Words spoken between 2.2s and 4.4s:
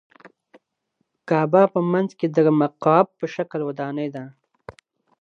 د مکعب په شکل ودانۍ ده.